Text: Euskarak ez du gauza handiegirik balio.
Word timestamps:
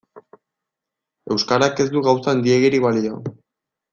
Euskarak 1.35 1.83
ez 1.85 1.87
du 1.97 2.03
gauza 2.09 2.33
handiegirik 2.35 2.83
balio. 2.89 3.21